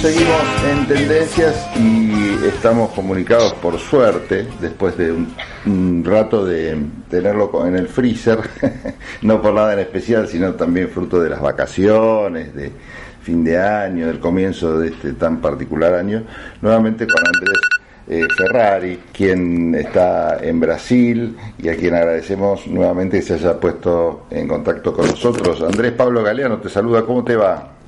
[0.00, 6.78] Seguimos en tendencias y estamos comunicados por suerte, después de un, rato de
[7.10, 8.38] tenerlo en el freezer,
[9.22, 12.72] no por nada en especial, sino también fruto de las vacaciones, de
[13.20, 16.22] fin de año, del comienzo de este tan particular año,
[16.62, 17.60] nuevamente con Andrés
[18.08, 24.24] eh, Ferrari, quien está en Brasil y a quien agradecemos nuevamente que se haya puesto
[24.30, 25.60] en contacto con nosotros.
[25.60, 27.79] Andrés Pablo Galeano te saluda, ¿cómo te va?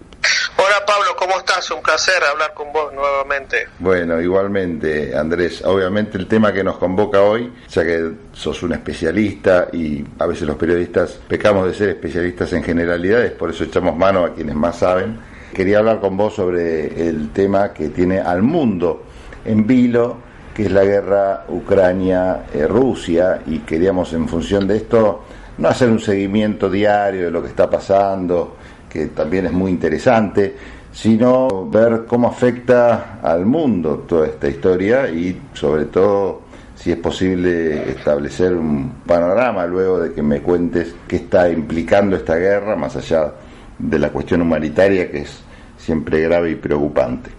[0.86, 1.70] Pablo, ¿cómo estás?
[1.70, 3.68] Un placer hablar con vos nuevamente.
[3.78, 9.68] Bueno, igualmente Andrés, obviamente el tema que nos convoca hoy, ya que sos un especialista
[9.72, 14.24] y a veces los periodistas pecamos de ser especialistas en generalidades, por eso echamos mano
[14.24, 15.18] a quienes más saben.
[15.54, 19.04] Quería hablar con vos sobre el tema que tiene al mundo
[19.44, 20.16] en vilo,
[20.54, 25.24] que es la guerra Ucrania-Rusia, y queríamos en función de esto
[25.58, 28.56] no hacer un seguimiento diario de lo que está pasando,
[28.92, 30.54] que también es muy interesante,
[30.92, 36.42] sino ver cómo afecta al mundo toda esta historia y sobre todo
[36.76, 42.36] si es posible establecer un panorama luego de que me cuentes qué está implicando esta
[42.36, 43.32] guerra, más allá
[43.78, 45.42] de la cuestión humanitaria que es
[45.78, 47.30] siempre grave y preocupante.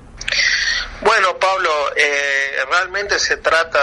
[1.02, 3.80] Bueno, Pablo, eh, realmente se trata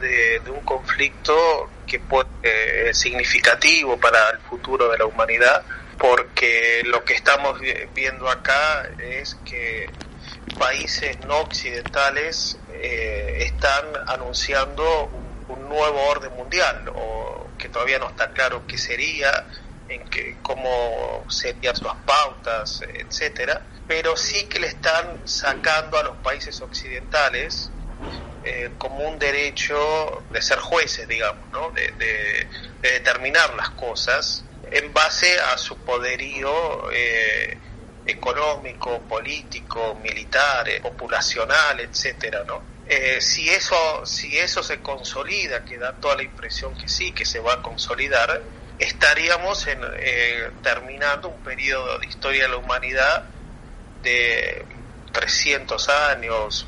[0.00, 5.62] de, un conflicto que puede significativo para el futuro de la humanidad
[6.00, 7.60] porque lo que estamos
[7.94, 9.90] viendo acá es que
[10.58, 15.10] países no occidentales eh, están anunciando
[15.48, 19.46] un, nuevo orden mundial, o que todavía no está claro qué sería,
[19.88, 26.16] en qué, cómo serían sus pautas, etcétera, pero sí que le están sacando a los
[26.16, 27.70] países occidentales
[28.42, 31.70] eh, como un derecho de ser jueces, digamos, ¿no?
[31.70, 32.48] de
[32.82, 37.58] determinar las cosas en base a su poderío eh,
[38.06, 42.62] económico, político, militar, eh, populacional, etcétera, ¿no?
[42.86, 47.24] Eh, si eso si eso se consolida, que da toda la impresión que sí, que
[47.24, 48.42] se va a consolidar,
[48.78, 49.80] estaríamos en,
[50.62, 53.24] terminando un periodo de historia de la humanidad
[54.02, 54.64] de
[55.12, 56.66] 300 años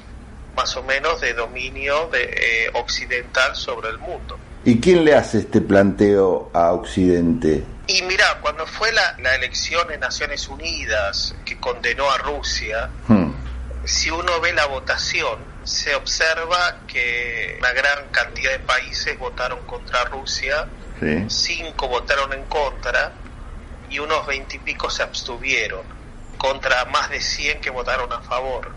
[0.54, 4.38] más o menos de dominio de, occidental sobre el mundo.
[4.64, 7.64] ¿Y quién le hace este planteo a Occidente?
[7.88, 13.30] Y mira, cuando fue la, elección en Naciones Unidas que condenó a Rusia, hmm.
[13.84, 20.04] si uno ve la votación, se observa que una gran cantidad de países votaron contra
[20.04, 20.68] Rusia,
[21.26, 23.12] cinco votaron en contra
[23.90, 25.82] y unos veintipico se abstuvieron,
[26.38, 28.72] contra más de 100 que votaron a favor.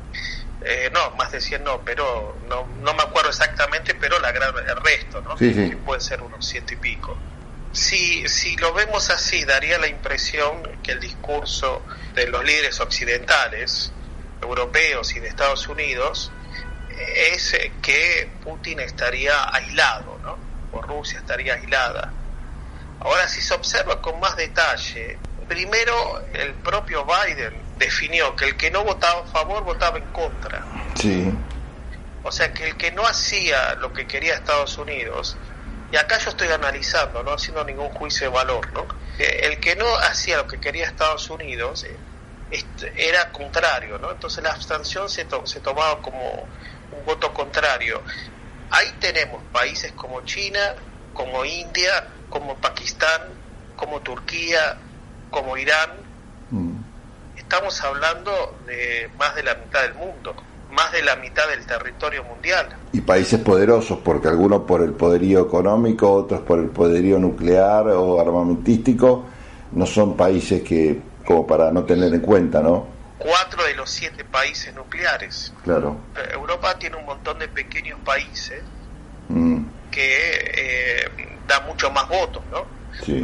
[0.68, 4.52] Eh, no, más de 100 no, pero no, no me acuerdo exactamente, pero la gran,
[4.58, 5.36] el resto, ¿no?
[5.36, 7.16] Que puede ser unos ciento y pico.
[7.72, 11.84] Si, si lo vemos así, daría la impresión que el discurso
[12.16, 13.92] de los líderes occidentales,
[14.42, 16.32] europeos y de Estados Unidos,
[17.16, 20.36] es que Putin estaría aislado, ¿no?
[20.72, 22.12] O Rusia estaría aislada.
[23.02, 28.72] Ahora, si se observa con más detalle, primero el propio Biden definió que el que
[28.72, 30.66] no votaba a favor votaba en contra.
[30.96, 31.32] Sí.
[32.24, 35.38] O sea que el que no hacía lo que quería Estados Unidos
[35.92, 38.86] y acá yo estoy analizando, no haciendo ningún juicio de valor, ¿no?
[39.18, 42.66] El que no hacía lo que quería Estados Unidos eh,
[42.98, 44.12] era contrario, ¿no?
[44.12, 46.48] Entonces la abstención se, se tomaba como
[46.92, 48.02] un voto contrario.
[48.72, 50.76] Ahí tenemos países como China,
[51.14, 53.22] como India, como Pakistán,
[53.76, 54.78] como Turquía,
[55.30, 56.05] como Irán.
[57.46, 60.36] Estamos hablando de más de la mitad del mundo
[60.76, 62.68] más de la mitad del territorio mundial.
[62.92, 68.20] Y países poderosos, porque algunos por el poderío económico, otros por el poderío nuclear o
[68.20, 69.26] armamentístico,
[69.72, 72.88] no son países que, como para no tener en cuenta, ¿no?
[73.18, 75.54] Cuatro de los siete países nucleares.
[75.64, 75.98] Claro.
[76.16, 78.62] Eh, Europa tiene un montón de pequeños países
[79.30, 79.62] mm.
[79.90, 80.20] que
[80.58, 81.12] eh,
[81.48, 82.76] da mucho más votos, ¿no?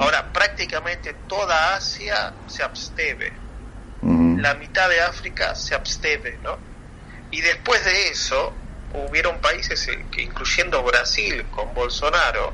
[0.01, 3.31] Ahora, prácticamente toda Asia se absteve.
[4.41, 6.57] La mitad de África se absteve, ¿no?
[7.31, 8.53] Y después de eso,
[9.07, 12.53] hubieron países, eh, que, incluyendo Brasil con Bolsonaro,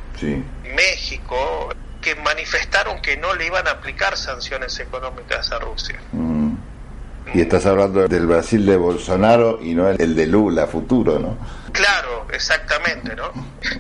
[0.75, 5.99] México, que manifestaron que no le iban a aplicar sanciones económicas a Rusia.
[6.11, 6.55] Mm.
[7.33, 11.37] Y estás hablando del Brasil de Bolsonaro y no el de Lula futuro, ¿no?
[11.73, 13.31] Claro, exactamente, ¿no?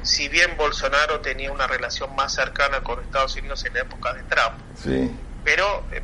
[0.01, 4.23] Si bien Bolsonaro tenía una relación más cercana con Estados Unidos en la época de
[4.23, 5.11] Trump, sí
[5.47, 6.01] pero eh,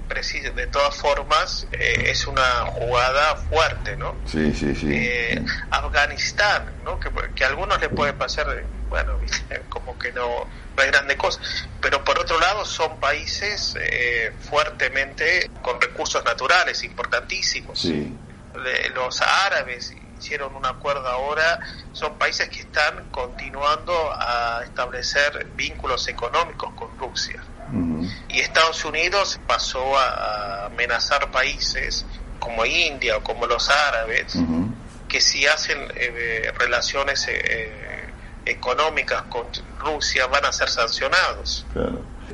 [0.55, 4.15] de todas formas eh, es una jugada fuerte, ¿no?
[4.25, 4.87] Sí, sí, sí.
[4.89, 6.97] Eh, Afganistán, ¿no?
[6.97, 9.19] Que, que, a algunos le puede pasar, bueno,
[9.69, 10.47] como que no,
[10.77, 11.41] no es grande cosa,
[11.81, 13.75] pero por otro lado son países
[14.49, 17.81] fuertemente con recursos naturales importantísimos.
[17.81, 18.15] Sí.
[18.95, 21.59] los árabes hicieron un acuerdo ahora,
[21.91, 27.43] son países que están continuando a establecer vínculos económicos con Rusia.
[28.33, 32.05] Y Estados Unidos pasó a amenazar países
[32.39, 34.35] como India o como los árabes,
[35.07, 37.71] que si hacen eh, relaciones eh,
[38.45, 39.43] económicas con
[39.79, 41.65] Rusia van a ser sancionados.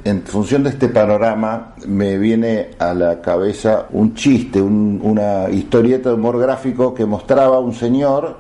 [0.04, 6.16] En función de este panorama me viene a la cabeza un chiste, una historieta de
[6.16, 8.40] humor gráfico que mostraba un señor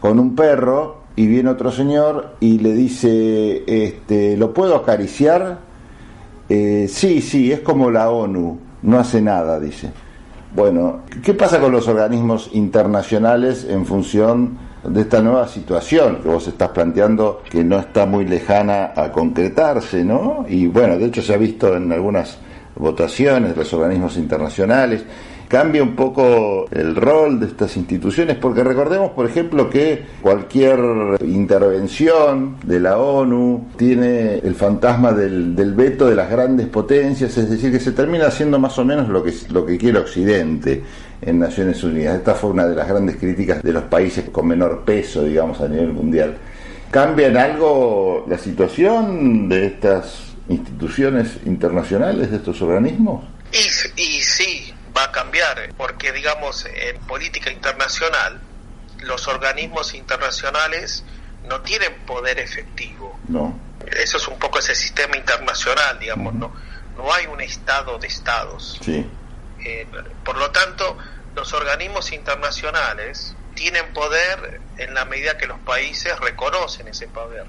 [0.00, 5.67] con un perro y viene otro señor y le dice, este, ¿lo puedo acariciar?
[6.48, 9.90] Eh, sí, sí, es como la ONU, no hace nada, dice.
[10.54, 16.46] Bueno, ¿qué pasa con los organismos internacionales en función de esta nueva situación que vos
[16.48, 20.46] estás planteando que no está muy lejana a concretarse, ¿no?
[20.48, 22.38] Y bueno, de hecho se ha visto en algunas
[22.76, 25.04] votaciones de los organismos internacionales
[25.48, 30.78] cambia un poco el rol de estas instituciones, porque recordemos, por ejemplo, que cualquier
[31.22, 37.72] intervención de la ONU tiene el fantasma del, veto de las grandes potencias, es decir,
[37.72, 40.82] que se termina haciendo más o menos lo que, lo que quiere Occidente
[41.22, 42.16] en Naciones Unidas.
[42.16, 45.68] Esta fue una de las grandes críticas de los países con menor peso, digamos, a
[45.68, 46.36] nivel mundial.
[46.90, 53.24] ¿Cambia en algo la situación de estas instituciones internacionales, de estos organismos?
[53.52, 54.67] Y, y sí,
[54.98, 58.40] va a cambiar, porque digamos, en política internacional,
[59.00, 61.04] los organismos internacionales
[61.48, 63.18] no tienen poder efectivo.
[63.28, 63.58] No.
[63.86, 66.52] Eso es un poco ese sistema internacional, digamos, no,
[66.96, 68.78] no hay un estado de estados.
[68.82, 69.08] Sí.
[69.64, 69.86] Eh,
[70.24, 70.98] por lo tanto,
[71.34, 77.44] los organismos internacionales tienen poder en la medida que los países reconocen ese poder.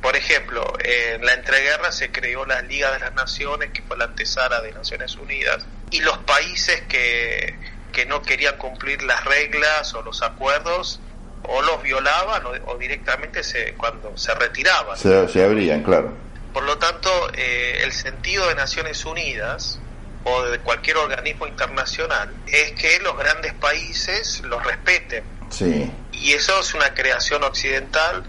[0.00, 4.04] Por ejemplo, en la entreguerra se creó la Liga de las Naciones, que fue la
[4.04, 7.54] antesala de Naciones Unidas, y los países que,
[7.92, 11.00] que no querían cumplir las reglas o los acuerdos
[11.48, 14.96] o los violaban o, directamente se, cuando se retiraban.
[14.98, 16.12] Se, abrían, claro.
[16.52, 19.78] Por lo tanto, eh, el sentido de Naciones Unidas
[20.24, 25.22] o de cualquier organismo internacional es que los grandes países los respeten.
[25.50, 25.90] Sí.
[26.12, 28.24] Y eso es una creación occidental,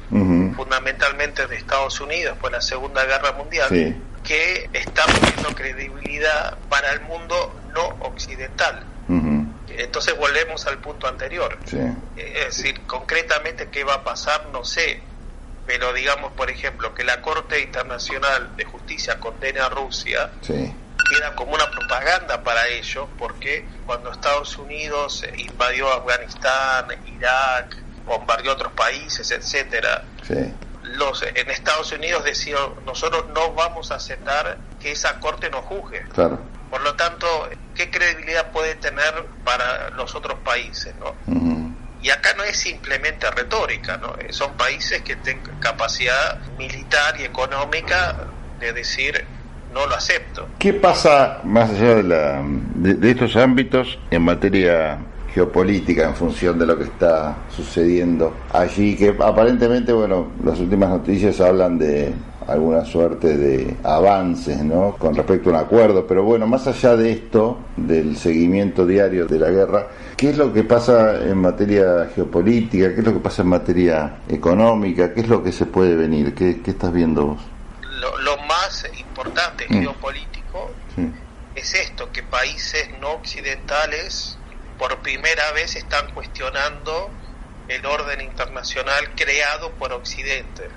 [0.56, 3.95] fundamentalmente de Estados Unidos, por la Segunda Guerra Mundial,
[4.27, 8.83] que está poniendo credibilidad para el mundo no occidental.
[9.69, 11.57] Entonces volvemos al punto anterior.
[12.15, 15.01] Es decir, concretamente qué va a pasar, no sé.
[15.65, 20.74] Pero digamos, por ejemplo, que la Corte Internacional de Justicia condene a Rusia, sí
[21.09, 26.88] queda como una propaganda para ellos, porque cuando Estados Unidos invadió Afganistán,
[27.18, 30.03] Irak, bombardeó otros países, etcétera,
[30.95, 36.04] los en Estados Unidos decían nosotros no vamos a aceptar que esa corte nos juzgue.
[36.69, 37.28] Por lo tanto,
[37.75, 41.16] ¿qué credibilidad puede tener para los otros países, no?
[42.01, 44.16] Y acá no es simplemente retórica, ¿no?
[44.30, 48.16] Son países que tienen capacidad militar y económica
[48.60, 49.25] de decir
[49.74, 50.48] no lo acepto.
[50.60, 55.00] ¿Qué pasa más allá de, la, de, estos ámbitos en materia
[55.38, 58.96] geopolítica en función de lo que está sucediendo allí?
[58.96, 62.12] Que aparentemente, bueno, las últimas noticias hablan de
[62.48, 64.96] alguna suerte de avances, ¿no?
[64.98, 69.38] Con respecto a un acuerdo, pero bueno, más allá de esto, del seguimiento diario de
[69.38, 72.96] la guerra, ¿qué es lo que pasa en materia geopolítica?
[72.96, 75.13] ¿Qué es lo que pasa en materia económica?
[75.13, 76.34] ¿Qué es lo que se puede venir?
[76.34, 77.39] ¿Qué, qué estás viendo vos?
[78.00, 79.82] lo, más importante mm.
[79.82, 80.72] geopolítico
[81.56, 84.37] es esto, que países no occidentales
[84.77, 87.10] por primera vez están cuestionando
[87.67, 90.69] el orden internacional creado por Occidente.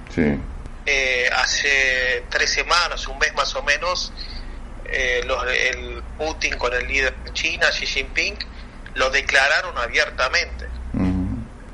[0.86, 4.12] Eh, hace tres semanas, un mes más o menos,
[4.86, 8.36] eh, los, el Putin con el líder de China, Xi Jinping,
[8.94, 10.68] lo declararon abiertamente.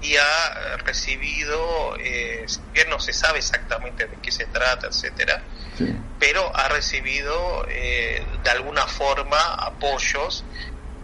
[0.03, 5.43] Y ha recibido, eh, bien no se sabe exactamente de qué se trata, etcétera,
[6.21, 10.45] pero ha recibido eh, de alguna forma apoyos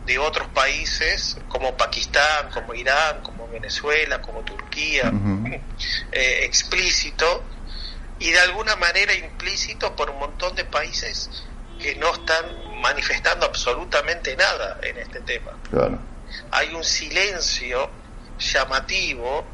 [0.07, 5.13] de otros países como Pakistán, como Irán, como Venezuela, como Turquía,
[6.13, 7.45] eh, explícito
[8.19, 11.31] y de alguna manera implícito por un montón de países
[11.79, 15.53] que no están manifestando absolutamente nada en este tema.
[16.51, 17.91] Hay un silencio
[18.39, 19.45] llamativo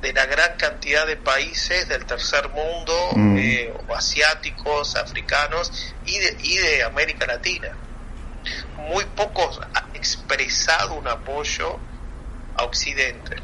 [0.00, 3.38] de la gran cantidad de países del tercer mundo, mm.
[3.38, 7.74] eh, asiáticos, africanos y de, y de América Latina.
[8.88, 11.78] Muy pocos han expresado un apoyo
[12.56, 13.36] a Occidente.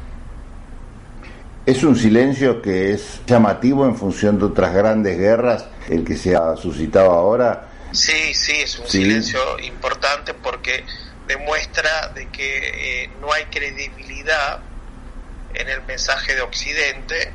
[1.65, 6.35] Es un silencio que es llamativo en función de otras grandes guerras, el que se
[6.35, 7.67] ha suscitado ahora.
[7.91, 10.83] Sí, sí, es un silencio importante porque
[11.27, 14.59] demuestra de que eh, no hay credibilidad
[15.53, 17.31] en el mensaje de Occidente,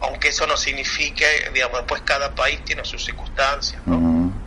[0.00, 3.82] aunque eso no signifique, digamos, después cada país tiene sus circunstancias,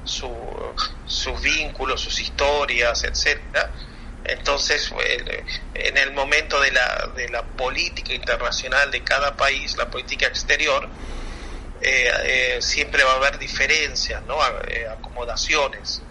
[0.03, 3.71] sus vínculos, sus historias, etcétera.
[4.23, 4.93] Entonces,
[5.73, 10.87] en el momento de la, de la política internacional de cada país, la política exterior,
[11.81, 14.35] eh, eh, siempre va a haber diferencias, ¿no?
[14.67, 16.01] Eh, acomodaciones.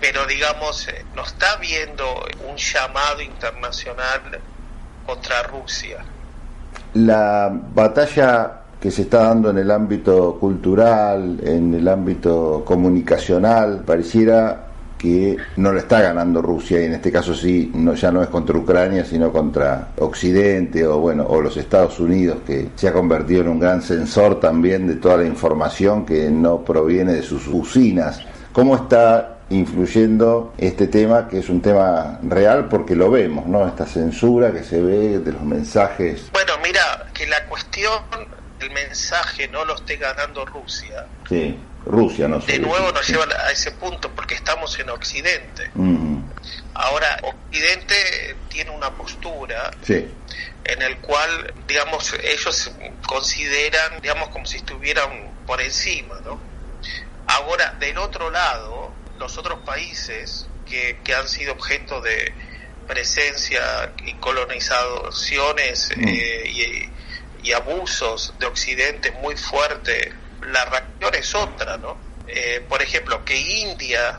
[0.00, 4.40] Pero, digamos, no está habiendo un llamado internacional
[5.04, 6.04] contra Rusia.
[6.94, 14.66] La batalla que se está dando en el ámbito cultural, en el ámbito comunicacional, pareciera
[14.96, 18.28] que no le está ganando Rusia y en este caso sí no, ya no es
[18.28, 23.42] contra Ucrania sino contra Occidente o bueno o los Estados Unidos que se ha convertido
[23.42, 28.20] en un gran sensor también de toda la información que no proviene de sus usinas.
[28.52, 33.86] Cómo está influyendo este tema que es un tema real porque lo vemos no esta
[33.86, 36.30] censura que se ve de los mensajes.
[36.32, 38.00] Bueno mira que la cuestión
[38.60, 43.52] el mensaje no lo esté ganando Rusia sí Rusia, no De nuevo nos lleva a
[43.52, 45.70] ese punto porque estamos en Occidente.
[46.74, 52.72] Ahora, Occidente tiene una postura en el cual, digamos, ellos
[53.06, 56.40] consideran, digamos, como si estuvieran por encima, ¿no?
[57.28, 62.34] Ahora, del otro lado, los otros países que, que han sido objeto de
[62.88, 66.88] presencia y colonizaciones eh, y,
[67.46, 70.12] y abusos de Occidente muy fuerte
[70.52, 71.96] la reacción es otra, ¿no?
[72.26, 74.18] Eh, por ejemplo, que India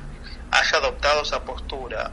[0.49, 2.11] haya adoptado esa postura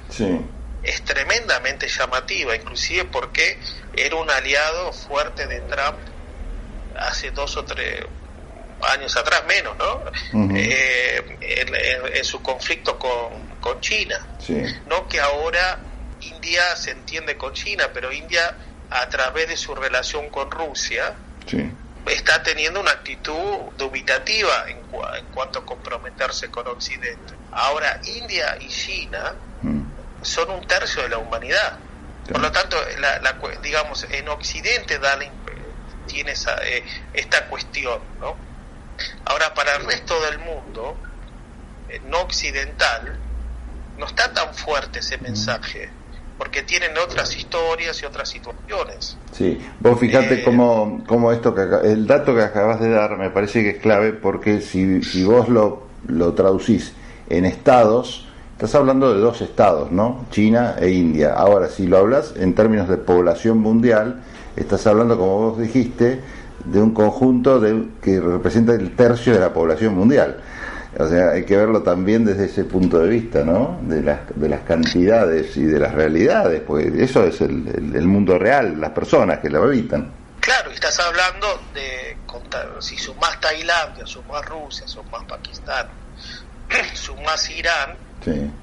[0.83, 3.59] es tremendamente llamativa, inclusive porque
[3.97, 5.99] era un aliado fuerte de Trump
[6.97, 8.05] hace dos o tres
[8.83, 10.03] años atrás, menos, ¿no?
[10.57, 14.19] Eh, en, su conflicto con, con China.
[14.87, 15.79] No que ahora
[16.21, 18.55] India se entiende con China, pero India
[18.91, 21.15] a través de su relación con Rusia,
[21.47, 21.71] sí
[22.13, 24.81] está teniendo una actitud dubitativa en,
[25.33, 27.35] cuanto a comprometerse con Occidente.
[27.53, 29.81] Ahora, India y China mm.
[30.23, 31.79] son un tercio de la humanidad.
[32.31, 32.77] Por lo tanto,
[33.63, 35.19] digamos, en Occidente da
[36.07, 38.37] tiene esa, eh, esta cuestión, ¿no?
[39.25, 40.97] Ahora, para el resto del mundo,
[41.89, 43.19] eh, no occidental,
[43.99, 45.23] no está tan fuerte ese mm.
[46.39, 49.17] Porque tienen otras historias y otras situaciones.
[49.33, 53.63] Sí, vos fijate eh, cómo, esto que el dato que acabas de dar me parece
[53.63, 56.93] que es clave porque si, si vos lo, lo traducís
[57.29, 60.27] en estados, estás hablando de dos estados, ¿no?
[60.31, 61.35] China e India.
[61.35, 64.23] Ahora, si lo hablas en términos de población mundial,
[64.57, 66.21] estás hablando, como vos dijiste,
[66.65, 70.41] de un conjunto de, que representa el tercio de la población mundial.
[70.99, 73.81] O sea, hay que verlo también desde ese punto de vista, ¿no?
[73.83, 78.39] De las, de las cantidades y de las realidades, pues eso es el, el, mundo
[78.39, 80.13] real, las personas que lo habitan.
[80.41, 82.17] Claro, y estás hablando de,
[82.81, 85.89] si sumás Tailandia, sumás Rusia, sumás Pakistán,
[86.95, 87.97] sumás Irán,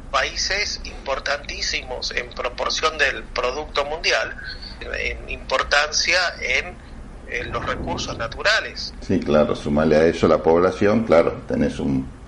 [0.10, 4.36] países importantísimos en proporción del Producto Mundial,
[4.80, 8.94] en importancia en los recursos naturales.
[9.02, 12.21] Sí, claro, sumarle a eso la población, claro, tenés un,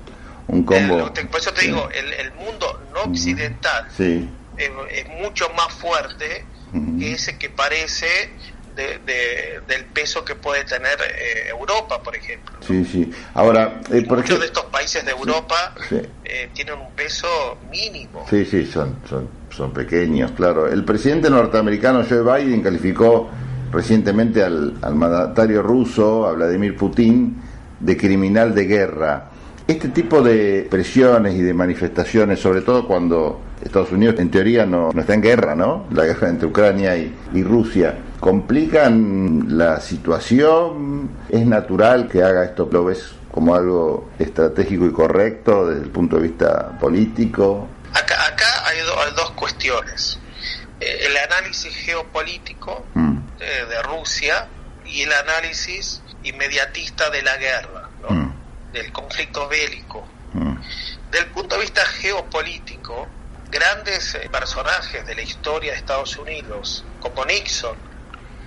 [0.48, 1.12] un combo.
[1.14, 6.46] por eso te digo, el, mundo no occidental es, mucho más fuerte
[7.00, 8.08] que ese que parece
[8.76, 12.56] de, del peso que puede tener eh, Europa, por ejemplo.
[12.62, 13.12] Sí, sí.
[13.34, 18.26] Ahora, eh, muchos de estos países de Europa eh, tienen un peso mínimo.
[18.30, 20.68] Sí, sí, son, son, son pequeños, claro.
[20.68, 23.30] El presidente norteamericano Joe Biden calificó
[23.72, 27.42] recientemente al, al mandatario ruso, a Vladimir Putin,
[27.80, 29.30] de criminal de guerra.
[29.66, 34.92] Este tipo de presiones y de manifestaciones, sobre todo cuando Estados Unidos en teoría no,
[34.92, 35.88] está en guerra, ¿no?
[35.92, 41.10] La guerra entre Ucrania y, Rusia, ¿complican la situación?
[41.30, 42.68] ¿Es natural que haga esto?
[42.70, 47.70] ¿Lo ves como algo estratégico y correcto desde el punto de vista político?
[47.94, 48.80] Acá, acá hay,
[49.16, 50.20] dos cuestiones.
[50.82, 53.18] Eh, el análisis geopolítico mm.
[53.40, 54.46] de, Rusia
[54.86, 57.90] y el análisis inmediatista de la guerra.
[58.02, 58.10] ¿no?
[58.10, 58.33] Mm
[58.74, 60.06] del conflicto bélico.
[60.34, 60.56] Mm.
[61.12, 63.08] Del punto de vista geopolítico,
[63.50, 67.78] grandes eh, personajes de la historia de Estados Unidos, como Nixon,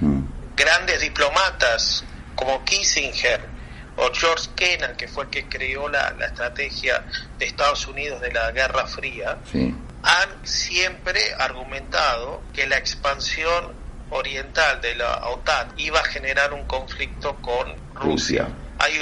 [0.01, 0.21] mm.
[0.57, 2.05] grandes diplomatas
[2.35, 3.41] como Kissinger
[3.97, 7.05] o George Kennan, que fue el que creó la, estrategia
[7.39, 9.39] de Estados Unidos de la Guerra Fría,
[10.03, 13.73] han siempre argumentado que la expansión
[14.11, 18.49] oriental de la OTAN iba a generar un conflicto con Rusia.
[18.79, 19.01] Hay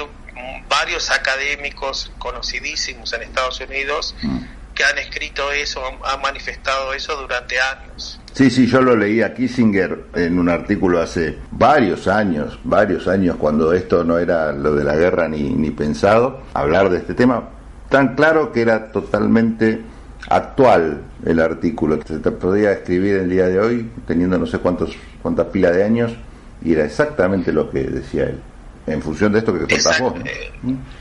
[0.69, 4.39] varios académicos conocidísimos en Estados Unidos mm.
[4.75, 8.21] que han escrito eso, han manifestado eso durante años.
[8.33, 13.37] Sí, sí, yo lo leí a Kissinger en un artículo hace varios años, varios años,
[13.37, 17.49] cuando esto no era lo de la guerra ni, ni pensado, hablar de este tema,
[17.89, 19.81] tan claro que era totalmente
[20.29, 22.01] actual el artículo.
[22.05, 26.13] Se podía escribir el día de hoy, teniendo no sé cuántos, cuántas pilas de años,
[26.65, 28.41] y era exactamente lo que decía él
[28.87, 30.15] en función de esto que contás vos.
[30.25, 30.53] Eh,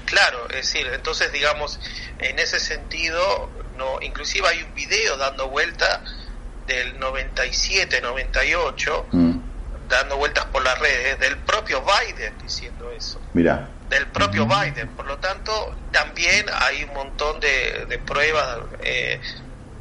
[0.05, 1.79] claro, es decir, entonces digamos,
[2.19, 6.01] en ese sentido, no, inclusive hay un video dando vuelta
[6.67, 9.31] del 97, 98, mm.
[9.89, 13.19] dando vueltas por las redes, del propio Biden diciendo eso.
[13.33, 13.69] Mira.
[13.89, 14.89] Del propio Biden.
[14.89, 19.19] Por lo tanto, también hay un montón de, de pruebas eh,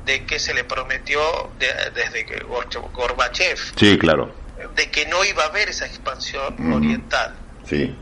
[0.04, 1.21] de que se le prometió
[1.59, 3.59] desde que Gorbachev.
[3.76, 4.35] Sí, claro.
[4.76, 7.35] De que no iba a haber esa expansión oriental.
[7.64, 7.95] Sí.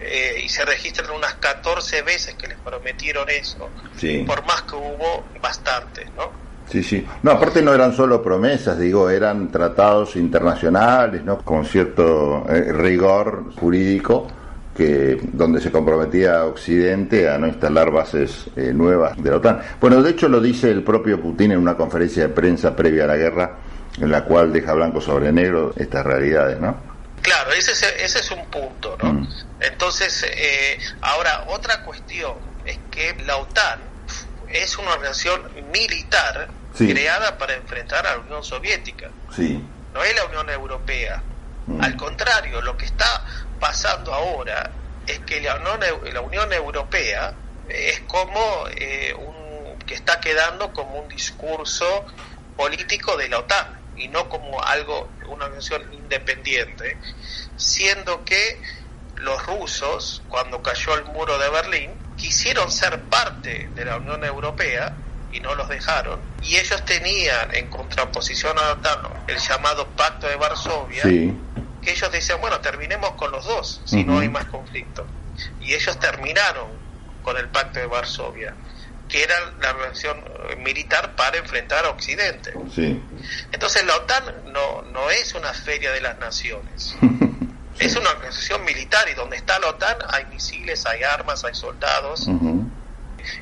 [0.00, 4.24] Eh, y se registran unas 14 veces que les prometieron eso, sí.
[4.26, 6.30] por más que hubo bastantes, ¿no?
[6.70, 7.04] Sí, sí.
[7.22, 11.38] No, aparte no eran solo promesas, digo, eran tratados internacionales, ¿no?
[11.38, 14.28] Con cierto eh, rigor jurídico
[14.74, 19.60] que donde se comprometía Occidente a no instalar bases eh, nuevas de la OTAN.
[19.80, 23.08] Bueno, de hecho lo dice el propio Putin en una conferencia de prensa previa a
[23.08, 23.58] la guerra,
[24.00, 26.89] en la cual deja blanco sobre negro estas realidades, ¿no?
[27.22, 29.12] Claro, ese es, ese es un punto, ¿no?
[29.12, 29.28] Mm.
[29.60, 32.34] Entonces, eh, ahora, otra cuestión
[32.64, 33.80] es que la OTAN
[34.48, 39.10] es una organización militar creada para enfrentar a la Unión Soviética.
[39.34, 39.62] Sí.
[39.92, 41.22] No es la Unión Europea.
[41.66, 41.82] Mm.
[41.82, 43.24] Al contrario, lo que está
[43.58, 44.70] pasando ahora
[45.06, 45.80] es que la Unión,
[46.12, 47.34] la Unión Europea
[47.68, 52.06] es como eh, un, que está quedando como un discurso
[52.56, 56.96] político de la OTAN y no como algo, una organización independiente,
[57.56, 58.60] siendo que
[59.16, 64.94] los rusos, cuando cayó el muro de Berlín, quisieron ser parte de la Unión Europea
[65.32, 66.18] y no los dejaron.
[66.42, 68.98] Y ellos tenían en contraposición a OTAN
[69.28, 74.18] el llamado Pacto de Varsovia, que ellos decían, bueno, terminemos con los dos, si no
[74.18, 75.06] hay más conflicto.
[75.60, 76.68] Y ellos terminaron
[77.22, 78.54] con el Pacto de Varsovia,
[79.10, 80.18] que era la organización
[80.50, 82.52] eh, militar para enfrentar a Occidente.
[83.52, 86.96] Entonces la OTAN no, no es una feria de las naciones.
[87.78, 92.28] Es una organización militar y donde está la OTAN hay misiles, hay armas, hay soldados.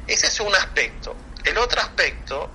[0.07, 1.17] Ese es un aspecto.
[1.45, 2.49] El otro aspecto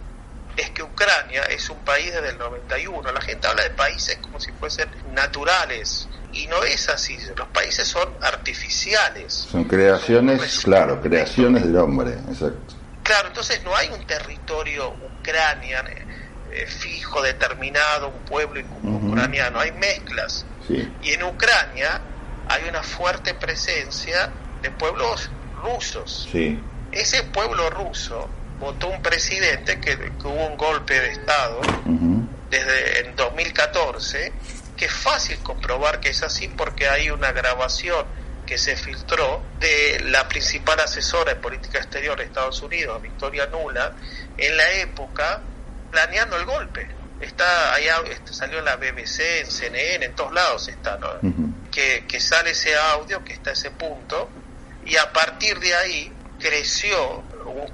[0.55, 3.11] es que Ucrania es un país desde el 91.
[3.11, 6.07] La gente habla de países como si fuesen naturales.
[6.31, 7.17] Y no es así.
[7.35, 9.33] Los países son artificiales.
[9.33, 12.13] Son creaciones, claro, creaciones del hombre.
[12.29, 12.75] Exacto.
[13.03, 19.59] Claro, entonces no hay un territorio ucraniano eh, fijo, determinado, un pueblo ucraniano.
[19.59, 20.45] Hay mezclas.
[20.69, 21.99] Y en Ucrania
[22.47, 25.29] hay una fuerte presencia de pueblos
[25.61, 26.29] rusos.
[26.91, 31.61] Ese pueblo ruso votó un presidente que, hubo un golpe de Estado
[32.49, 34.31] desde en 2014,
[34.77, 38.05] que es fácil comprobar que es así porque hay una grabación
[38.45, 43.93] que se filtró de la principal asesora de política exterior de Estados Unidos, Victoria Nula,
[44.37, 45.41] en la época
[45.91, 46.87] planeando el golpe.
[47.21, 50.99] Está allá este, salió en la BBC, en CNN, en todos lados está,
[51.71, 54.29] que, que sale ese audio, que está ese punto,
[54.85, 57.23] y a partir de ahí creció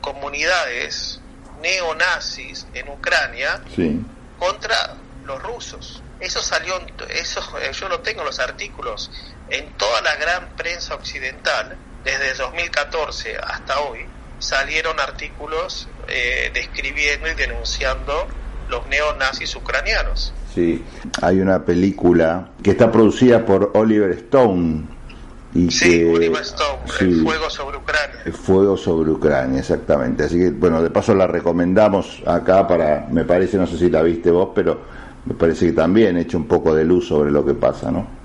[0.02, 1.20] comunidades
[1.62, 3.62] neonazis en Ucrania
[4.38, 6.04] contra los rusos.
[6.20, 6.80] Eso salió,
[7.10, 9.10] eso, eh, yo lo tengo los artículos
[9.50, 14.00] en toda la gran prensa occidental, desde 2014 hasta hoy,
[14.40, 18.28] salieron artículos eh, describiendo y denunciando
[18.70, 20.34] los neonazis ucranianos.
[20.54, 20.84] Sí,
[21.22, 24.84] hay una película que está producida por Oliver Stone.
[25.54, 28.22] Y sí, Oliver Stone, el Fuego sobre Ucrania.
[28.24, 30.24] El Fuego sobre Ucrania, exactamente.
[30.24, 34.04] Así que, bueno, de paso la recomendamos acá para, me parece, no sé si la
[34.04, 34.80] viste vos, pero
[35.26, 38.19] me parece que también echa un poco de luz sobre lo que pasa, ¿no?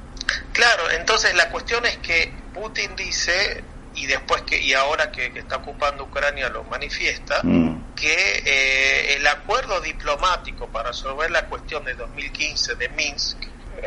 [0.53, 5.57] Claro, entonces la cuestión es que Putin dice y después que y ahora que, está
[5.57, 7.95] ocupando Ucrania lo manifiesta mm.
[7.95, 13.39] que eh, el acuerdo diplomático para resolver la cuestión de 2015 de Minsk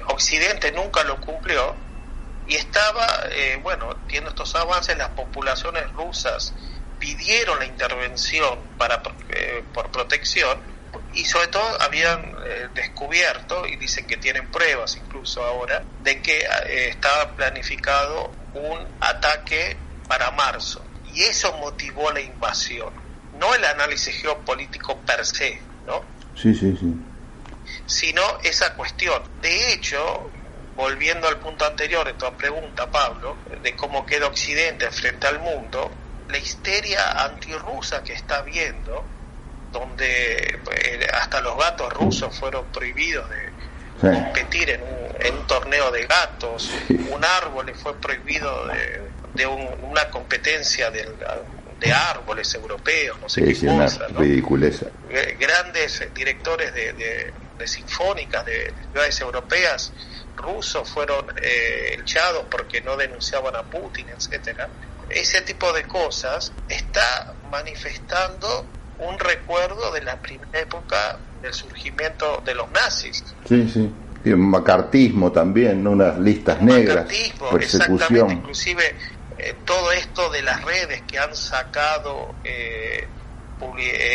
[0.08, 1.76] Occidente nunca lo cumplió
[2.48, 6.54] y estaba eh, bueno tiene estos avances las populaciones rusas
[7.00, 10.77] pidieron la intervención para eh, por protección
[11.18, 12.36] y sobre todo habían
[12.74, 16.48] descubierto y dicen que tienen pruebas incluso ahora de que
[16.90, 19.78] estaba planificado un ataque
[20.08, 20.84] para marzo.
[21.14, 22.94] Y eso motivó la invasión,
[23.40, 26.04] no el análisis geopolítico per se, ¿no?
[26.36, 26.94] Sí, sí, sí.
[27.88, 29.22] Sino esa cuestión.
[29.42, 30.30] De hecho,
[30.76, 35.92] volviendo al punto anterior de tu pregunta, Pablo, de cómo queda Occidente frente al mundo,
[36.30, 39.17] la histeria antirrusa que está viendo
[39.72, 43.58] donde eh, hasta los gatos rusos fueron prohibidos de
[44.02, 44.82] competir en
[45.34, 48.68] un, torneo de gatos, un árbol fue prohibido
[49.34, 51.08] de, una competencia de,
[51.94, 54.08] árboles europeos, no sé qué cosa.
[55.40, 57.34] Grandes directores de,
[57.66, 59.92] sinfónicas de ciudades europeas
[60.36, 64.70] rusos fueron eh, echados porque no denunciaban a Putin, etcétera.
[65.10, 68.66] Ese tipo de cosas está manifestando
[69.00, 73.24] un recuerdo de la primera época del surgimiento de los nazis.
[73.48, 73.92] Sí, sí.
[74.24, 77.06] Y un macartismo también, unas listas negras,
[77.52, 78.32] persecución.
[78.32, 78.96] Inclusive
[79.38, 83.08] eh, todo esto de las redes que han sacado eh,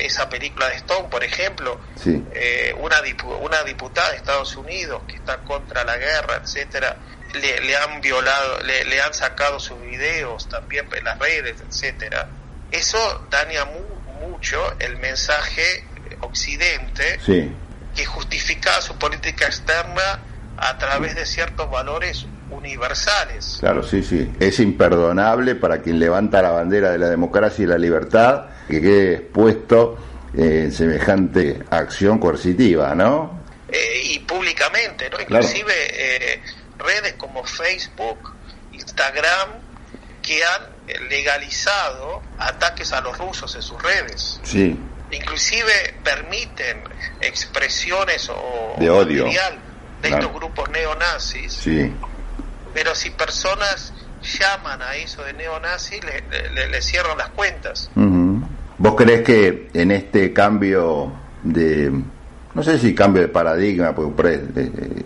[0.05, 2.97] esa película de Stone, por ejemplo, eh, una,
[3.41, 6.97] una diputada de Estados Unidos que está contra la guerra, etcétera,
[7.35, 12.29] le, han violado, le, han sacado sus videos también en las redes, etcétera.
[12.71, 13.92] Eso daña mucho
[14.79, 15.85] el mensaje
[16.21, 17.19] occidente
[17.95, 20.21] que justifica su política externa
[20.57, 23.57] a través de ciertos valores universales.
[23.61, 24.31] Claro, sí, sí.
[24.39, 29.15] Es imperdonable para quien levanta la bandera de la democracia y la libertad que quede
[29.15, 29.99] expuesto
[30.35, 33.43] en semejante acción coercitiva, ¿no?
[33.69, 35.21] Eh, y públicamente, ¿no?
[35.21, 36.43] Inclusive eh,
[36.79, 38.35] redes como Facebook,
[38.73, 39.51] Instagram,
[40.23, 40.63] que han
[41.09, 44.41] legalizado ataques a los rusos en sus redes.
[44.43, 44.79] Sí.
[45.11, 46.83] Inclusive permiten
[47.21, 51.53] expresiones o de odio de estos grupos neonazis.
[51.53, 51.93] Sí.
[52.75, 53.93] Pero si personas
[54.23, 57.91] llaman a eso de neonazis, le, le, cierran las cuentas.
[58.79, 61.93] ¿Vos crees que en este cambio de,
[62.55, 64.41] no sé si cambio de paradigma, porque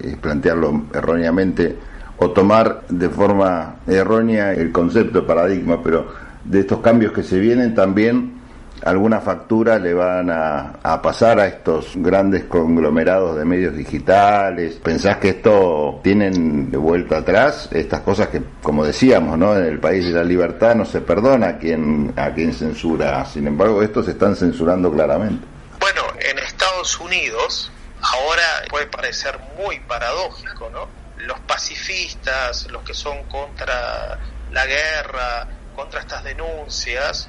[0.05, 1.77] es plantearlo erróneamente,
[2.19, 6.13] o tomar de forma errónea el concepto de paradigma, pero
[6.45, 8.37] de estos cambios que se vienen también
[8.85, 14.75] alguna factura le van a, pasar a estos grandes conglomerados de medios digitales?
[14.83, 17.69] ¿Pensás que esto tienen de vuelta atrás?
[17.73, 19.57] Estas cosas que, como decíamos, ¿no?
[19.57, 23.25] En el país de la libertad no se perdona a quien, a quien censura.
[23.27, 25.45] Sin embargo, estos se están censurando claramente.
[25.81, 31.06] Bueno, en Estados Unidos ahora puede parecer muy paradójico, ¿no?
[31.27, 34.19] Los pacifistas, los que son contra
[34.51, 37.29] la guerra, contra estas denuncias,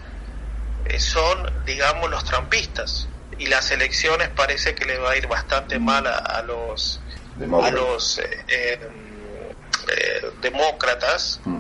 [0.86, 3.08] eh, son, digamos, los trampistas.
[3.38, 7.02] Y las elecciones parece que le va a ir bastante mal a, los,
[7.40, 11.40] a los eh, eh, demócratas.
[11.44, 11.60] Mm.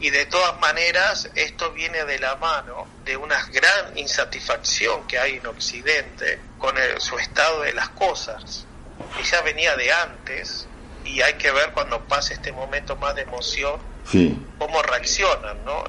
[0.00, 5.36] Y de todas maneras, esto viene de la mano de una gran insatisfacción que hay
[5.36, 8.66] en Occidente con su estado de las cosas.
[9.30, 10.66] Ya venía de antes,
[11.08, 13.80] y hay que ver cuando pase este momento más de emoción,
[14.58, 15.84] cómo reaccionan, ¿no?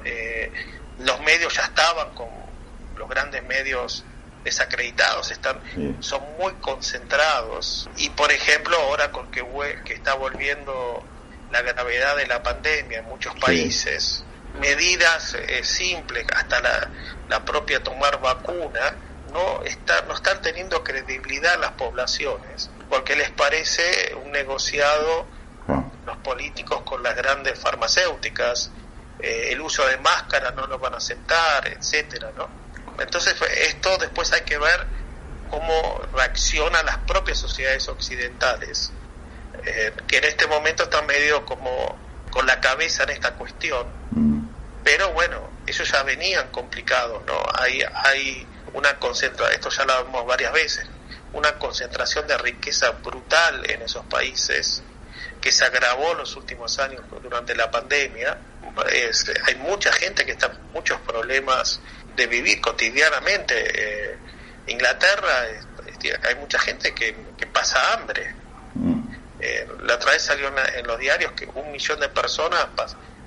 [0.98, 2.28] los medios ya estaban con
[2.96, 4.04] los grandes medios
[4.44, 5.60] desacreditados están
[6.00, 7.88] son muy concentrados.
[7.96, 9.44] Y por ejemplo ahora con que,
[9.84, 11.04] que está volviendo
[11.50, 14.24] la gravedad de la pandemia en muchos países
[14.60, 16.90] medidas eh, simples hasta la,
[17.28, 18.96] la, propia tomar vacuna
[19.32, 25.26] no está, no están teniendo credibilidad las poblaciones porque les parece un negociado
[25.68, 25.84] ah.
[26.04, 28.70] los políticos con las grandes farmacéuticas
[29.20, 32.48] eh, el uso de máscaras no lo van a aceptar etcétera no
[32.98, 34.86] entonces esto después hay que ver
[35.50, 38.92] cómo reaccionan las propias sociedades occidentales,
[39.64, 41.98] eh, que en este momento están medio como
[42.30, 43.86] con la cabeza en esta cuestión.
[44.12, 44.40] Mm.
[44.84, 47.34] Pero bueno, ellos ya venían complicados, ¿no?
[47.58, 50.86] Hay, hay una concentración, esto ya lo hablamos varias veces,
[51.32, 54.82] una concentración de riqueza brutal en esos países
[55.40, 58.38] que se agravó en los últimos años durante la pandemia.
[59.46, 61.80] hay mucha gente que está con muchos problemas
[62.16, 63.54] de vivir cotidianamente.
[63.56, 64.18] Eh,
[64.66, 65.46] Inglaterra,
[66.22, 67.14] hay mucha gente que,
[67.52, 68.34] pasa hambre.
[68.74, 69.00] Mm.
[69.40, 72.66] Eh, la otra vez salió en, los diarios que un millón de personas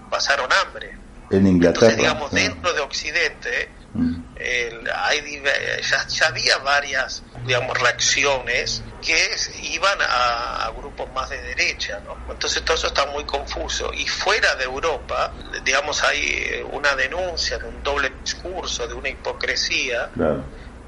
[0.09, 0.97] pasaron hambre.
[1.31, 1.87] En Inglaterra.
[1.87, 4.22] Entonces, digamos, dentro de Occidente mm.
[4.39, 5.41] Hay,
[5.81, 12.17] ya, ya, había varias, digamos, reacciones que iban a, grupos más de derecha, ¿no?
[12.31, 13.91] Entonces todo eso está muy confuso.
[13.93, 19.09] Y fuera de Europa, digamos, hay eh, una denuncia de un doble discurso, de una
[19.09, 20.09] hipocresía.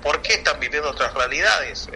[0.02, 1.88] ¿Por qué están viviendo otras realidades?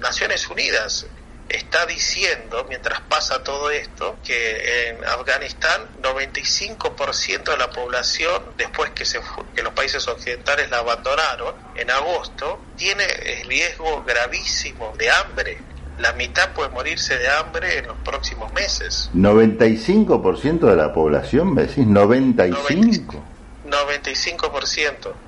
[0.00, 1.06] Naciones Unidas
[1.48, 9.04] está diciendo, mientras pasa todo esto, que en Afganistán 95% de la población, después que,
[9.04, 9.20] se,
[9.54, 13.04] que los países occidentales la abandonaron, en agosto, tiene
[13.46, 15.58] riesgo gravísimo de hambre.
[15.98, 19.10] La mitad puede morirse de hambre en los próximos meses.
[19.14, 21.86] 95% de la población, ¿me decís?
[21.86, 23.16] 95.
[23.16, 23.33] 95%.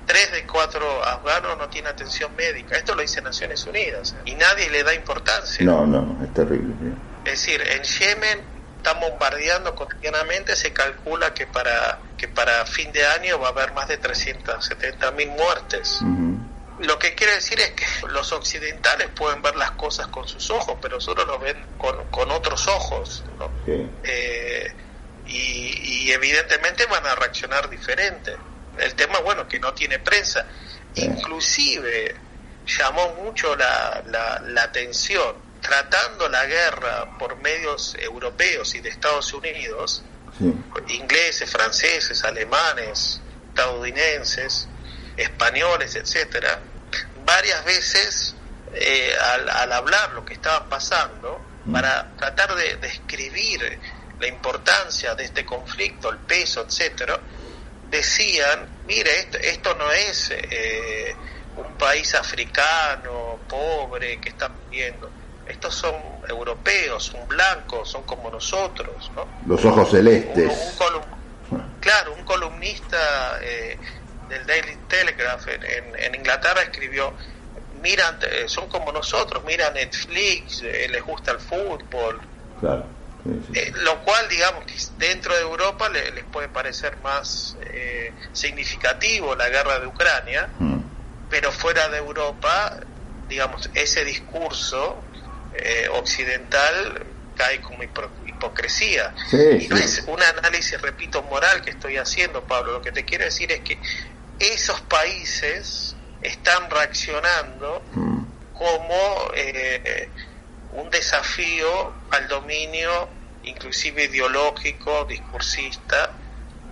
[0.05, 2.77] Tres de cuatro afganos no tienen atención médica.
[2.77, 4.15] Esto lo dice Naciones Unidas.
[4.25, 5.65] Y nadie le da importancia.
[5.65, 6.73] No, no, es terrible.
[7.25, 8.41] Es decir, en Yemen
[8.77, 10.55] están bombardeando cotidianamente.
[10.55, 15.11] Se calcula que para, que para fin de año va a haber más de 370
[15.11, 15.99] mil muertes.
[16.79, 20.77] Lo que quiere decir es que los occidentales pueden ver las cosas con sus ojos,
[20.79, 23.23] pero nosotros lo ven con, otros ojos.
[24.03, 24.71] Eh,
[25.27, 28.35] y, evidentemente van a reaccionar diferente.
[28.77, 30.45] El tema, bueno, que no tiene prensa.
[30.95, 32.15] Inclusive
[32.65, 40.03] llamó mucho la, la, atención, tratando la guerra por medios europeos y de Estados Unidos,
[40.87, 44.67] ingleses, franceses, alemanes, estadounidenses,
[45.17, 46.59] españoles, etcétera,
[47.25, 48.35] varias veces
[48.73, 51.73] eh, al, hablar lo que estaba pasando, mm.
[51.73, 53.79] para tratar de describir
[54.19, 57.19] la importancia de este conflicto, el peso, etcétera,
[57.89, 61.15] decían, mire, esto, esto no es eh,
[61.55, 65.09] un país africano, pobre, que está viendo.
[65.47, 65.95] Estos son
[66.27, 69.25] europeos, son blancos, son como nosotros, ¿no?
[69.45, 70.75] Los ojos celestes.
[71.79, 73.77] claro, un columnista eh,
[74.27, 77.13] del Daily Telegraph en, Inglaterra escribió,
[77.81, 82.19] miran, eh, son como nosotros, mira Netflix, les gusta el fútbol.
[82.59, 82.96] Claro
[83.53, 89.49] eh, lo cual, digamos, que dentro de Europa les puede parecer más eh, significativo la
[89.49, 90.79] guerra de Ucrania, mm.
[91.29, 92.79] pero fuera de Europa,
[93.27, 95.01] digamos, ese discurso
[95.55, 99.13] eh, occidental cae como hipocresía.
[99.31, 102.73] y no es un análisis, repito, moral que estoy haciendo, Pablo.
[102.73, 103.77] Lo que te quiero decir es que
[104.39, 108.23] esos países están reaccionando mm.
[108.53, 109.31] como
[110.73, 113.09] un desafío al dominio
[113.47, 116.11] inclusive ideológico, discursista,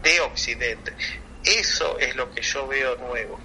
[0.03, 0.93] de Occidente.
[1.43, 3.39] Eso es lo que yo veo nuevo.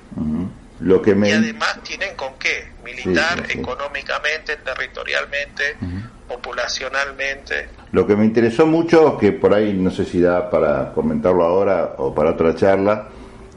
[0.81, 1.29] lo que me...
[1.29, 5.77] Y además tienen con qué, militar, económicamente, territorialmente,
[6.29, 7.69] populacionalmente.
[7.93, 11.95] Lo que me interesó mucho, que por ahí no sé si da para comentarlo ahora
[11.99, 13.09] o para otra charla,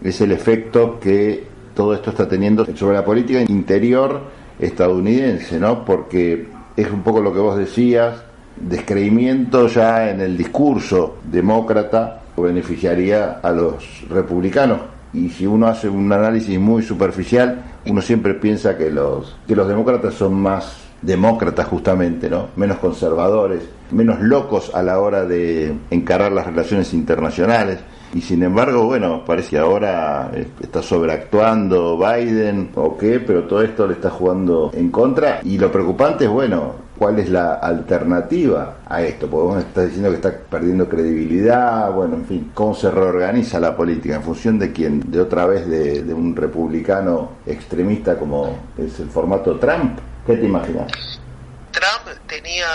[0.03, 4.21] es el efecto que todo esto está teniendo sobre la política interior
[4.59, 5.85] estadounidense, ¿no?
[5.85, 8.23] Porque es un poco lo que vos decías,
[8.55, 14.79] descreimiento ya en el discurso demócrata beneficiaría a los republicanos.
[15.13, 19.67] Y si uno hace un análisis muy superficial, uno siempre piensa que los, que los
[19.67, 22.47] demócratas son más demócratas justamente, ¿no?
[22.55, 23.61] Menos conservadores,
[23.91, 27.79] menos locos a la hora de encarar las relaciones internacionales.
[28.13, 33.85] Y sin embargo, bueno, parece que ahora está sobreactuando Biden o qué, pero todo esto
[33.87, 35.41] le está jugando en contra.
[35.43, 40.09] Y lo preocupante es, bueno, cuál es la alternativa a esto, porque vos estás diciendo
[40.09, 44.71] que está perdiendo credibilidad, bueno, en fin, cómo se reorganiza la política en función de
[44.71, 50.45] quién, de otra vez de, un republicano extremista como es el formato Trump, ¿qué te
[50.45, 50.93] imaginas?
[51.73, 52.67] Trump tenía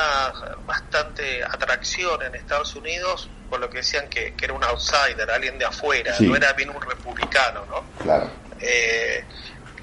[0.67, 5.65] bastante atracción en Estados Unidos por lo que decían que, era un outsider, alguien de
[5.65, 7.83] afuera, no era bien un republicano, ¿no?
[8.03, 8.29] Claro.
[8.61, 9.25] Eh,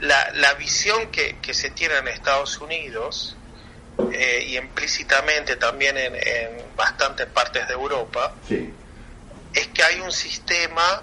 [0.01, 3.35] la, la visión que, que se tiene en Estados Unidos
[3.97, 11.01] eh, y implícitamente también en, bastantes partes de Europa, es que hay un sistema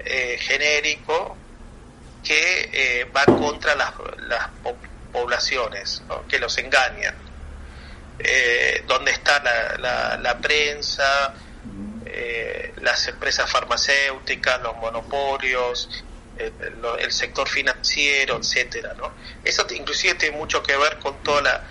[0.00, 1.36] eh, genérico
[2.24, 3.92] que eh, va contra las,
[4.26, 4.48] las
[5.12, 7.14] poblaciones, que los engañan.
[8.86, 9.40] donde está
[9.78, 11.34] la, la, prensa,
[12.80, 15.88] las empresas farmacéuticas, los monopolios,
[16.38, 19.12] el, sector financiero, etcétera, ¿no?
[19.44, 21.64] Eso inclusive tiene mucho que ver con toda la,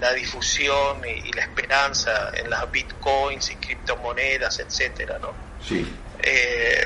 [0.00, 5.32] la difusión y, la esperanza en las bitcoins y criptomonedas, etcétera, ¿no?
[5.66, 5.86] Sí.
[6.22, 6.82] Eh,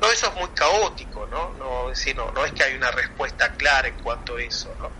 [0.00, 1.54] no, eso es muy caótico, ¿no?
[1.58, 4.90] No, es no, no es que hay una respuesta clara en cuanto a eso, ¿no?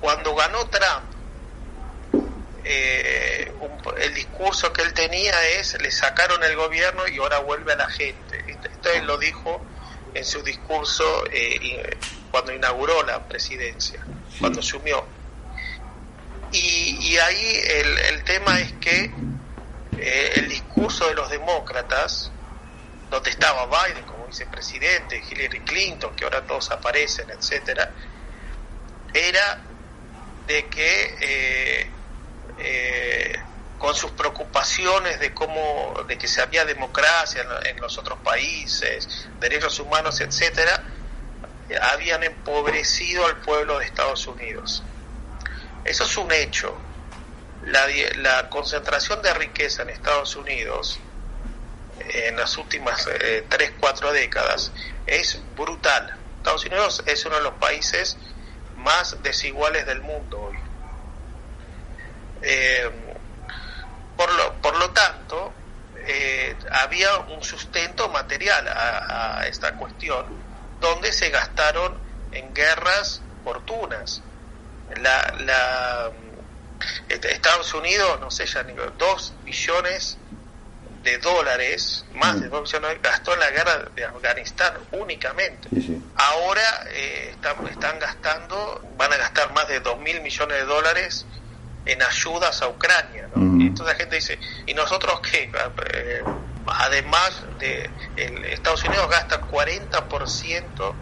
[0.00, 1.04] Cuando ganó Trump,
[2.64, 3.52] eh,
[3.98, 7.88] el discurso que él tenía es, le sacaron el gobierno y ahora vuelve a la
[7.88, 8.44] gente.
[8.46, 9.60] Esto él lo dijo
[10.14, 11.96] en su discurso eh,
[12.30, 14.04] cuando inauguró la presidencia,
[14.40, 15.04] cuando asumió
[16.52, 19.10] y, ahí el, tema es que
[19.98, 22.30] eh, el discurso de los demócratas,
[23.10, 27.92] donde estaba Biden como vicepresidente, Hillary Clinton, que ahora todos aparecen, etcétera,
[29.12, 29.62] era
[30.46, 31.90] de que eh,
[32.58, 33.38] eh,
[33.78, 39.28] con sus preocupaciones de cómo, de que se había democracia en, en los otros países,
[39.38, 40.82] derechos humanos, etcétera,
[41.92, 44.82] habían empobrecido al pueblo de Estados Unidos.
[45.86, 46.76] Eso es un hecho.
[47.64, 51.00] La, la concentración de riqueza en Estados Unidos
[52.08, 54.72] en las últimas eh, 3, 4 décadas
[55.06, 56.16] es brutal.
[56.38, 58.16] Estados Unidos es uno de los países
[58.76, 60.58] más desiguales del mundo hoy.
[62.42, 62.90] Eh,
[64.16, 65.52] por, lo, por lo tanto,
[66.06, 70.26] eh, había un sustento material a, a, esta cuestión,
[70.80, 71.98] donde se gastaron
[72.32, 74.22] en guerras fortunas.
[75.00, 76.10] La, la,
[77.08, 78.64] Estados Unidos, no sé, ya
[78.98, 80.18] dos billones
[81.06, 85.68] de dólares, más de 2 billones, gastó en la guerra de Afganistán únicamente.
[85.70, 86.02] Sí, sí.
[86.16, 91.24] Ahora eh, están, están gastando, van a gastar más de 2 mil millones de dólares
[91.84, 93.28] en ayudas a Ucrania.
[93.34, 93.62] ¿no?
[93.62, 95.48] Y entonces la gente dice, ¿y nosotros qué?
[95.94, 96.22] Eh,
[96.66, 100.94] además de el, Estados Unidos gasta 40%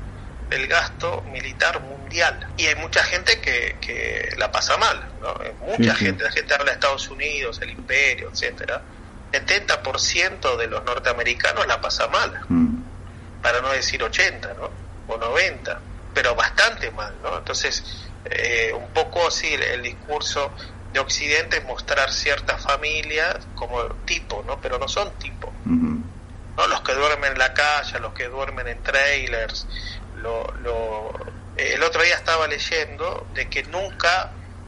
[0.54, 5.34] del gasto militar mundial y hay mucha gente que, que la pasa mal ¿no?
[5.66, 6.04] mucha Sí, sí.
[6.06, 8.80] gente la gente habla de Estados Unidos el imperio etcétera
[9.32, 12.76] 70% de los norteamericanos la pasa mal Mm.
[13.42, 14.70] para no decir 80 ¿no?
[15.08, 15.80] o 90
[16.14, 17.38] pero bastante mal ¿no?
[17.38, 17.82] entonces
[18.26, 20.52] eh, un poco así el, el discurso
[20.92, 24.60] de Occidente es mostrar ciertas familias como tipo ¿no?
[24.60, 25.52] pero no son tipo.
[25.66, 26.68] ¿no?
[26.68, 29.66] los que duermen en la calle, los que duermen en trailers.
[30.24, 31.12] Lo, lo...
[31.56, 34.08] El otro día estaba leyendo de que nunca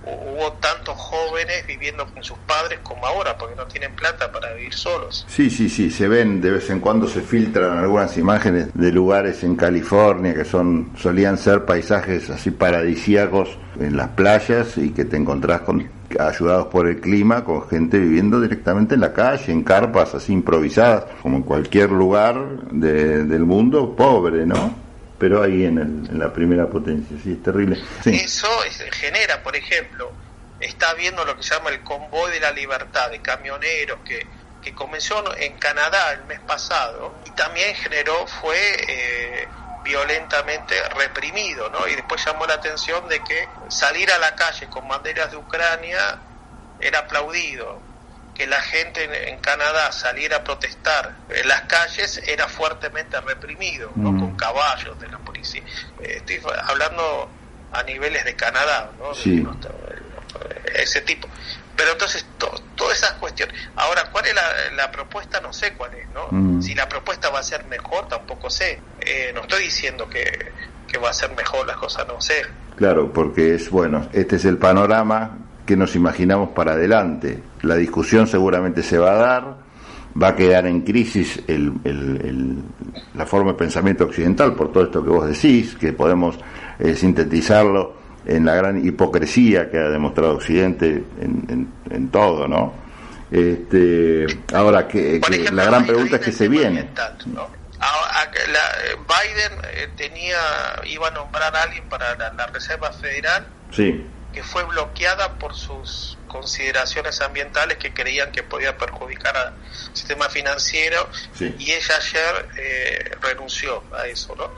[0.02, 4.72] hubo tantos jóvenes viviendo con sus padres como ahora, porque no tienen plata para vivir
[4.72, 5.24] solos.
[5.28, 9.42] Sí, sí, sí, se ven, de vez en cuando se filtran algunas imágenes de lugares
[9.42, 15.16] en California que son solían ser paisajes así paradisíacos en las playas y que te
[15.16, 15.90] encontrás con
[16.20, 21.06] ayudados por el clima con gente viviendo directamente en la calle, en carpas así improvisadas,
[21.20, 22.36] como en cualquier lugar
[22.70, 24.85] de- del mundo pobre, ¿no?
[25.18, 27.78] Pero ahí en, el- en la primera potencia, sí, es terrible.
[28.04, 30.18] Eso es- genera, por ejemplo,
[30.58, 34.74] está viendo lo que se llama el convoy de la libertad de camioneros que, que
[34.74, 38.56] comenzó en Canadá el mes pasado y también generó, fue
[38.88, 39.48] eh,
[39.82, 41.86] violentamente reprimido, ¿no?
[41.88, 45.98] Y después llamó la atención de que salir a la calle con banderas de Ucrania
[46.78, 47.85] era aplaudido,
[48.36, 53.90] que la gente en, en Canadá saliera a protestar en las calles era fuertemente reprimido,
[53.96, 54.12] ¿no?
[54.12, 54.20] Mm.
[54.20, 55.62] Con caballos de la policía.
[56.00, 57.30] Eh, estoy hablando
[57.72, 59.14] a niveles de Canadá, ¿no?
[59.14, 59.46] Sí.
[60.74, 61.28] Ese tipo.
[61.76, 63.54] Pero entonces, to- todas esas cuestiones.
[63.76, 64.42] Ahora, ¿cuál es la,
[64.76, 65.40] la propuesta?
[65.40, 66.28] No sé cuál es, ¿no?
[66.30, 66.60] Mm.
[66.62, 68.80] Si la propuesta va a ser mejor, tampoco sé.
[69.00, 70.52] Eh, no estoy diciendo que,
[70.88, 72.42] que va a ser mejor las cosas, no sé.
[72.76, 77.42] Claro, porque es bueno, este es el panorama que nos imaginamos para adelante.
[77.62, 79.56] La discusión seguramente se va a dar,
[80.20, 82.56] va a quedar en crisis el- el- el-
[83.14, 86.38] la forma de pensamiento occidental por todo esto que vos decís, que podemos
[86.78, 87.94] eh, sintetizarlo
[88.26, 92.72] en la gran hipocresía que ha demostrado Occidente en, en- en todo, ¿no?
[93.30, 96.88] Este, ahora que, Por que ejemplo, la gran pregunta es que se viene.
[97.26, 97.42] ¿no?
[97.42, 100.36] Eh, Biden eh, tenía,
[100.86, 104.04] iba a nombrar a alguien para la, la Reserva Federal Sí,
[104.36, 109.54] que fue bloqueada por sus consideraciones ambientales que creían que podía perjudicar al
[109.94, 111.54] sistema financiero Sí.
[111.58, 114.52] y ella ayer eh, renunció a eso, ¿no?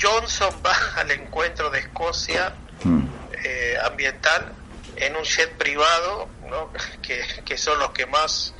[0.00, 2.54] Johnson va al encuentro de Escocia
[2.84, 3.08] Mm.
[3.42, 4.54] eh, ambiental
[4.94, 6.70] en un jet privado, ¿no?
[7.02, 8.54] que, que son los que más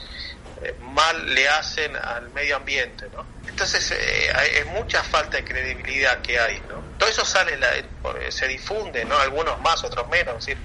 [0.62, 3.24] eh, mal le hacen al medio ambiente, ¿no?
[3.54, 6.82] Entonces eh, hay, es mucha falta de credibilidad que hay, ¿no?
[6.98, 7.70] Todo eso sale, la-
[8.02, 9.16] por- se difunde, ¿no?
[9.16, 10.34] Algunos más, otros menos.
[10.40, 10.58] Es decir,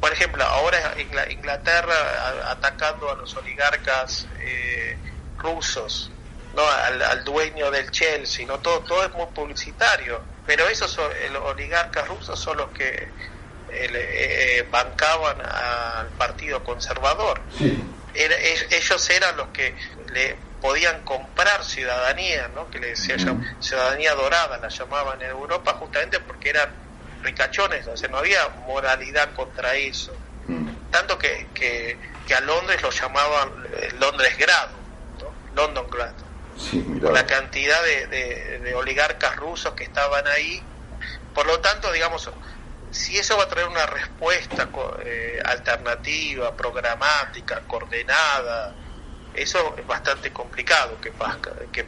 [0.00, 1.94] por ejemplo, ahora Ingla- Inglaterra
[2.50, 4.96] atacando a los oligarcas eh,
[5.36, 6.10] rusos,
[6.54, 6.66] ¿no?
[6.66, 8.60] Al, al dueño del Chelsea, ¿no?
[8.60, 10.24] Todo, todo es muy publicitario.
[10.46, 17.42] Pero esos son- los oligarcas rusos son los que eh, eh, bancaban al partido conservador.
[18.14, 18.36] Era-
[18.70, 19.76] ellos eran los que
[20.08, 22.70] le podían comprar ciudadanía, ¿no?
[22.70, 23.16] que le decía
[23.58, 26.72] ciudadanía dorada, la llamaban en Europa, justamente porque eran
[27.20, 30.16] ricachones, o sea, no había moralidad contra eso.
[30.46, 30.88] Mm.
[30.88, 34.78] Tanto que, que, que a Londres lo llamaban eh, Londres Grado,
[35.20, 35.34] ¿no?
[35.52, 36.14] London Grad
[36.56, 37.06] Sí, mirá.
[37.08, 40.64] por la cantidad de, de- de oligarcas rusos que estaban ahí.
[41.34, 42.30] Por lo tanto, digamos,
[42.90, 44.68] si eso va a traer una respuesta
[45.04, 48.76] eh, alternativa, programática, coordenada,
[49.34, 51.84] eso es bastante complicado que, pasca- que,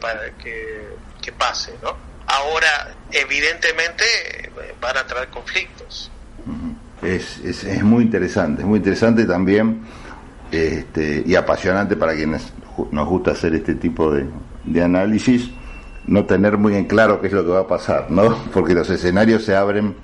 [1.21, 1.97] que, pase, ¿no?
[2.27, 4.05] Ahora, evidentemente,
[4.81, 6.11] van a traer conflictos.
[7.03, 9.83] Es, es, es muy interesante, es muy interesante también
[10.51, 12.53] este, y apasionante para quienes
[12.91, 14.27] nos gusta hacer este tipo de,
[14.65, 15.51] de análisis,
[16.07, 18.37] no tener muy en claro qué es lo que va a pasar, ¿no?
[18.53, 19.95] Porque los escenarios se abren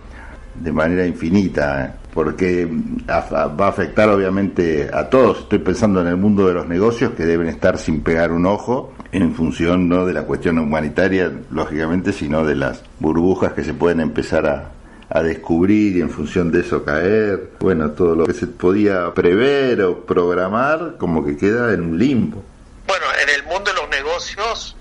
[0.54, 1.90] de manera infinita, ¿eh?
[2.12, 2.68] porque
[3.08, 5.40] va a afectar obviamente a todos.
[5.40, 8.92] Estoy pensando en el mundo de los negocios que deben estar sin pegar un ojo
[9.12, 14.00] en función no de la cuestión humanitaria, lógicamente, sino de las burbujas que se pueden
[14.00, 14.70] empezar a,
[15.08, 17.50] a descubrir y en función de eso caer.
[17.60, 22.42] Bueno, todo lo que se podía prever o programar como que queda en un limbo.
[22.86, 24.76] Bueno, en el mundo de los negocios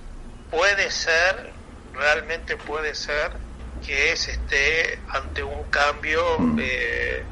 [0.52, 1.52] puede ser,
[1.94, 3.49] realmente puede ser
[3.86, 6.60] que se esté ante un cambio mm.
[6.62, 7.24] eh,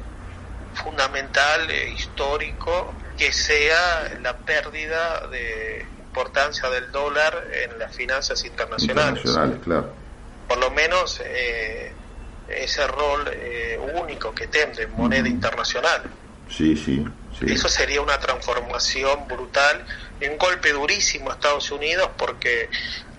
[0.74, 9.24] fundamental, eh, histórico, que sea la pérdida de importancia del dólar en las finanzas internacionales.
[9.24, 9.92] internacionales claro.
[10.48, 11.92] Por lo menos eh,
[12.48, 16.02] ese rol eh, único que tendrá en moneda internacional.
[16.48, 17.04] Sí, sí,
[17.46, 19.84] Eso sería una transformación brutal,
[20.20, 22.68] un golpe durísimo a Estados Unidos porque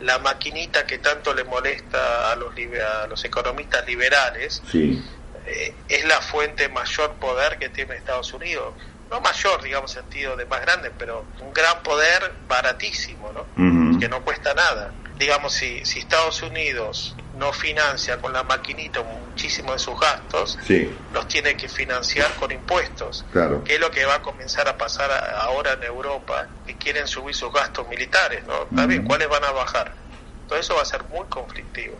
[0.01, 6.21] la maquinita que tanto le molesta a los, a los economistas liberales eh, es la
[6.21, 8.73] fuente de mayor poder que tiene Estados Unidos.
[9.09, 13.99] No mayor, digamos, sentido de más grande, pero un gran poder baratísimo, ¿no?
[13.99, 14.91] Que no cuesta nada.
[15.17, 20.59] Digamos, si, si Estados Unidos no financia con la maquinita muchísimo de sus gastos,
[21.13, 23.63] los tiene que financiar con impuestos, claro.
[23.63, 25.09] que es lo que va a comenzar a pasar
[25.39, 28.67] ahora en Europa, que quieren subir sus gastos militares, ¿no?
[29.07, 29.93] ¿cuáles van a bajar?
[30.47, 31.95] Todo eso va a ser muy conflictivo.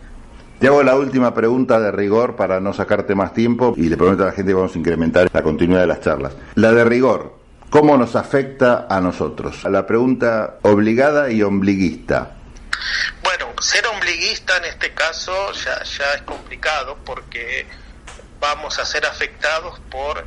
[0.58, 4.24] Te hago la última pregunta de rigor para no sacarte más tiempo y le prometo
[4.24, 6.36] a la gente que vamos a incrementar la continuidad de las charlas.
[6.54, 7.34] La de rigor,
[7.70, 9.64] ¿cómo nos afecta a nosotros?
[9.64, 12.39] A la pregunta obligada y ombliguista.
[14.10, 17.64] Ombliguista en este caso ya, es complicado porque
[18.40, 20.26] vamos a ser afectados por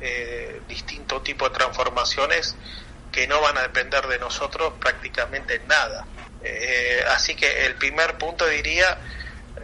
[0.00, 2.56] eh, distintos tipos de transformaciones
[3.12, 6.06] que no van a depender de nosotros prácticamente en nada.
[6.42, 8.96] Eh, así que el primer punto diría,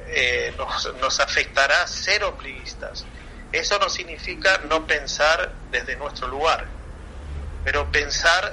[0.09, 3.07] eh, nos, afectará ser ombliguistas.
[3.51, 6.67] Eso no significa no pensar desde nuestro lugar,
[7.65, 8.53] pero pensar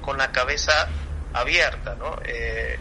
[0.00, 0.88] con la cabeza
[1.34, 2.18] abierta, ¿no?
[2.24, 2.78] Eh,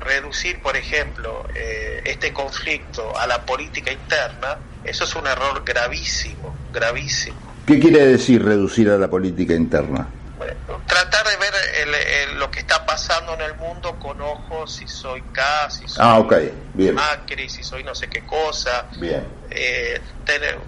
[0.00, 6.56] reducir, por ejemplo, eh, este conflicto a la política interna, eso es un error gravísimo,
[6.72, 7.36] gravísimo.
[7.66, 10.08] ¿Qué quiere decir reducir a la política interna?
[10.86, 15.70] tratar de ver lo que está pasando en el mundo con ojos si soy K,
[15.70, 16.24] si soy ah,
[16.74, 16.94] Bien.
[16.94, 18.86] Macri, si soy no sé qué cosa.
[18.98, 19.26] Bien.
[19.50, 20.00] Eh,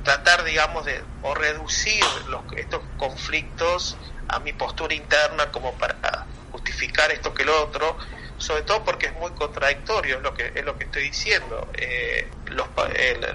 [0.04, 3.96] tratar, digamos, de o reducir los, estos conflictos
[4.28, 7.96] a mi postura interna como para justificar esto que lo otro
[8.40, 11.68] sobre todo porque es muy contradictorio, es lo que, es lo que estoy diciendo.
[11.74, 12.66] Eh, los,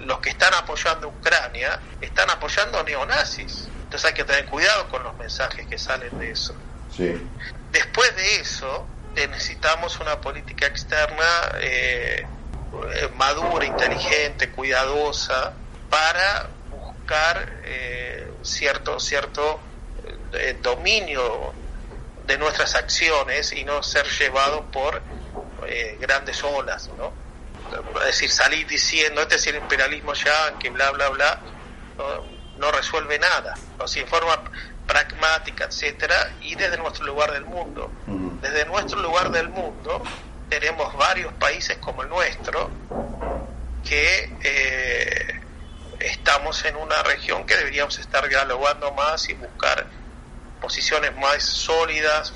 [0.05, 3.67] los que están apoyando a Ucrania están apoyando a neonazis.
[3.83, 6.55] Entonces hay que tener cuidado con los mensajes que salen de eso.
[7.71, 11.23] Después de eso, eh, necesitamos una política externa
[11.59, 12.25] eh,
[13.15, 15.53] madura, inteligente, cuidadosa,
[15.89, 17.47] para buscar
[18.41, 19.59] cierto, cierto
[20.61, 21.53] dominio
[22.26, 25.01] de nuestras acciones y no ser llevado por
[25.67, 27.13] eh, grandes olas, ¿no?
[27.99, 31.39] Es decir, salir diciendo, este es el imperialismo ya, que bla, bla, bla,
[32.57, 34.39] no, resuelve nada, o si en forma
[34.86, 37.91] pragmática, etcétera, y desde nuestro lugar del mundo.
[38.41, 40.03] Desde nuestro lugar del mundo
[40.49, 42.69] tenemos varios países como el nuestro
[43.84, 45.41] que eh,
[45.99, 49.88] estamos en una región que deberíamos estar dialogando más y buscar
[50.66, 52.34] posiciones más sólidas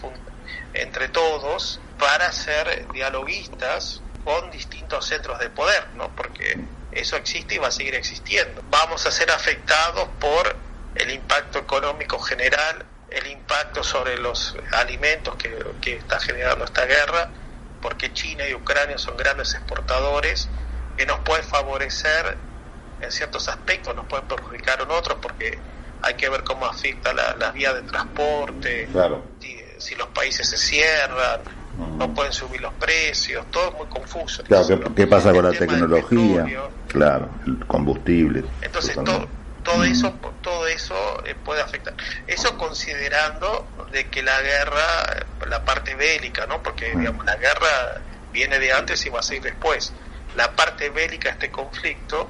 [0.75, 6.15] entre todos para ser dialoguistas con distintos centros de poder, ¿no?
[6.15, 6.59] Porque
[6.91, 8.61] eso existe y va a seguir existiendo.
[8.69, 10.55] Vamos a ser afectados por
[10.93, 15.35] el impacto económico general, el impacto sobre los alimentos
[15.81, 17.31] que, está generando esta guerra,
[17.81, 20.49] porque China y Ucrania son grandes exportadores,
[20.95, 22.37] que nos puede favorecer
[23.01, 25.57] en ciertos aspectos, nos pueden perjudicar en otros, porque
[26.01, 28.87] hay que ver cómo afecta la, las vías de transporte,
[29.77, 31.41] si, los países se cierran,
[31.97, 34.43] no pueden subir los precios, todo es muy confuso.
[34.43, 36.45] Claro, ¿qué, pasa con la tecnología?
[36.87, 38.43] claro, el combustible.
[38.61, 39.27] Entonces, todo,
[39.63, 40.95] todo eso todo eso
[41.25, 41.93] eh, puede afectar.
[42.27, 46.61] Eso considerando de que la guerra, la parte bélica, ¿no?
[46.63, 49.93] Porque, digamos, la guerra viene de antes y va a seguir después.
[50.35, 52.27] La parte bélica de este conflicto,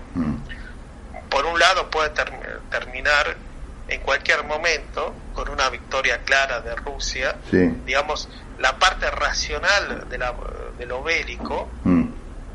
[1.29, 2.11] por un lado, puede
[2.69, 3.37] terminar
[3.89, 7.35] en cualquier momento, con una victoria clara de Rusia,
[7.85, 8.29] digamos,
[8.59, 10.33] la parte racional de, la,
[10.77, 12.05] de lo bélico mm.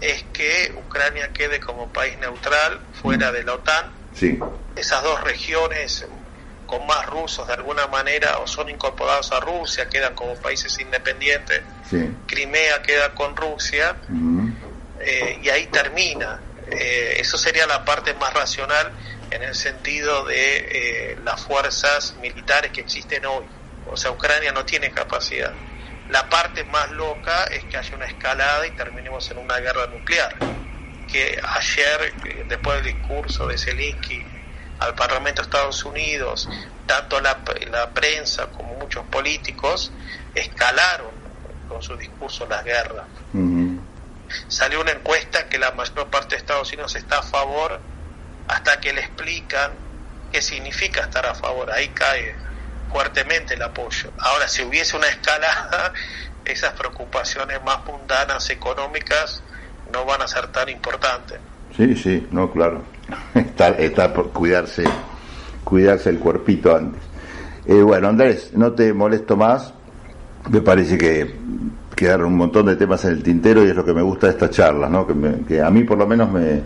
[0.01, 3.91] es que Ucrania quede como país neutral fuera de la OTAN.
[4.77, 6.07] Esas dos regiones
[6.67, 11.63] con más rusos de alguna manera o son incorporados a Rusia, quedan como países independientes.
[12.27, 14.49] Crimea queda con Rusia mm.
[15.01, 18.91] eh, y ahí termina Eh, eso sería la parte más racional
[19.31, 23.45] en el sentido de eh, las fuerzas militares que existen hoy.
[23.87, 25.53] O sea, Ucrania no tiene capacidad.
[26.09, 30.35] La parte más loca es que haya una escalada y terminemos en una guerra nuclear.
[31.11, 34.25] Que ayer, eh, después del discurso de Zelensky
[34.81, 36.49] al Parlamento de Estados Unidos,
[36.87, 37.39] tanto la,
[37.71, 39.93] la prensa como muchos políticos
[40.35, 41.13] escalaron
[41.69, 43.07] con su discurso las guerras.
[44.49, 47.81] Salió una encuesta que la mayor parte de Estados Unidos está a favor
[48.49, 49.73] hasta que le explican
[50.33, 51.71] qué significa estar a favor.
[51.71, 52.35] Ahí cae
[52.91, 54.13] fuertemente el apoyo.
[54.19, 55.93] Ahora, si hubiese una escalada,
[56.45, 59.43] esas preocupaciones más mundanas económicas
[59.93, 61.39] no van a ser tan importantes.
[61.77, 62.83] Sí, sí, no, claro.
[63.35, 64.85] Está, está por cuidarse,
[65.63, 67.03] cuidarse el cuerpito antes.
[67.67, 69.75] Eh, bueno, Andrés, no te molesto más.
[70.51, 71.35] Me parece que
[71.95, 74.33] quedaron un montón de temas en el tintero y es lo que me gusta de
[74.33, 75.07] estas charlas, ¿no?
[75.47, 76.63] que, a mí por lo menos me,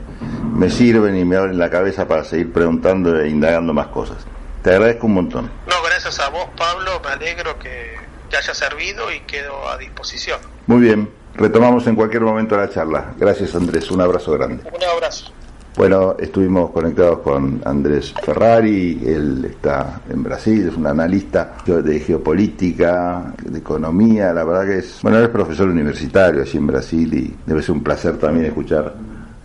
[0.55, 4.16] me, sirven y me abren la cabeza para seguir preguntando e indagando más cosas.
[4.62, 5.51] Te agradezco un montón.
[5.66, 7.97] No, gracias a vos, Pablo, me alegro que,
[8.29, 10.41] que haya servido y quedo a disposición.
[10.66, 13.12] Muy bien, retomamos en cualquier momento la charla.
[13.16, 14.64] Gracias Andrés, un abrazo grande.
[14.74, 15.33] Un abrazo.
[15.79, 23.33] Bueno, estuvimos conectados con Andrés Ferrari, él está en Brasil, es un analista de geopolítica,
[23.45, 27.62] de economía, la verdad que es, bueno, es profesor universitario allí en Brasil y debe
[27.62, 28.93] ser un placer también escuchar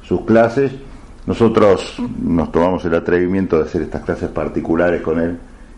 [0.01, 0.71] sus clases.
[1.27, 5.37] Nosotros nos tomamos el atrevimiento de hacer estas clases particulares con él,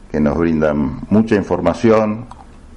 [0.09, 2.27] que nos brindan mucha información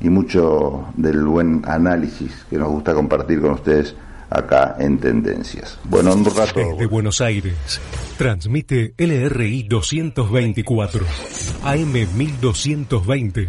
[0.00, 3.94] y mucho del buen análisis que nos gusta compartir con ustedes
[4.30, 5.78] acá en Tendencias.
[5.84, 6.60] Bueno, un rato.
[6.60, 7.80] Desde Buenos Aires,
[8.16, 11.04] transmite LRI 224,
[11.64, 13.48] AM 1220.